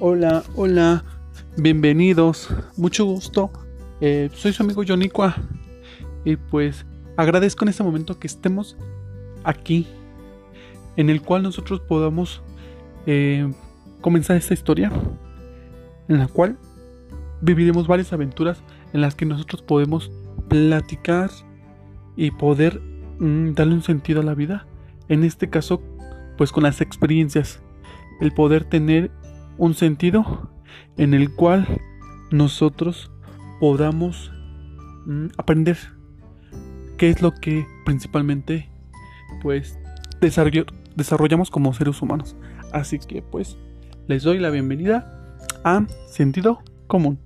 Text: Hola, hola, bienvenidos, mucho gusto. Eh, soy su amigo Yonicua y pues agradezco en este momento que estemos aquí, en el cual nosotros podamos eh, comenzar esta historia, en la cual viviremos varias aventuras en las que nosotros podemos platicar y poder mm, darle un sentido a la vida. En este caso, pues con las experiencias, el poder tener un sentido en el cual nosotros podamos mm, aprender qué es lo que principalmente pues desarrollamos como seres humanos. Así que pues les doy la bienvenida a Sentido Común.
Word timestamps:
Hola, 0.00 0.44
hola, 0.54 1.02
bienvenidos, 1.56 2.48
mucho 2.76 3.04
gusto. 3.04 3.50
Eh, 4.00 4.30
soy 4.32 4.52
su 4.52 4.62
amigo 4.62 4.84
Yonicua 4.84 5.34
y 6.24 6.36
pues 6.36 6.86
agradezco 7.16 7.64
en 7.64 7.70
este 7.70 7.82
momento 7.82 8.16
que 8.20 8.28
estemos 8.28 8.76
aquí, 9.42 9.88
en 10.96 11.10
el 11.10 11.20
cual 11.20 11.42
nosotros 11.42 11.80
podamos 11.80 12.42
eh, 13.06 13.52
comenzar 14.00 14.36
esta 14.36 14.54
historia, 14.54 14.92
en 16.06 16.18
la 16.18 16.28
cual 16.28 16.56
viviremos 17.40 17.88
varias 17.88 18.12
aventuras 18.12 18.62
en 18.92 19.00
las 19.00 19.16
que 19.16 19.26
nosotros 19.26 19.62
podemos 19.62 20.12
platicar 20.46 21.32
y 22.14 22.30
poder 22.30 22.80
mm, 23.18 23.54
darle 23.54 23.74
un 23.74 23.82
sentido 23.82 24.20
a 24.20 24.24
la 24.24 24.34
vida. 24.34 24.64
En 25.08 25.24
este 25.24 25.50
caso, 25.50 25.82
pues 26.36 26.52
con 26.52 26.62
las 26.62 26.80
experiencias, 26.80 27.60
el 28.20 28.32
poder 28.32 28.62
tener 28.62 29.10
un 29.58 29.74
sentido 29.74 30.50
en 30.96 31.14
el 31.14 31.34
cual 31.34 31.66
nosotros 32.30 33.10
podamos 33.60 34.32
mm, 35.06 35.26
aprender 35.36 35.76
qué 36.96 37.10
es 37.10 37.22
lo 37.22 37.32
que 37.32 37.66
principalmente 37.84 38.68
pues 39.42 39.78
desarrollamos 40.20 41.50
como 41.50 41.74
seres 41.74 42.00
humanos. 42.00 42.36
Así 42.72 42.98
que 42.98 43.22
pues 43.22 43.56
les 44.06 44.22
doy 44.22 44.38
la 44.38 44.50
bienvenida 44.50 45.36
a 45.64 45.86
Sentido 46.06 46.62
Común. 46.86 47.18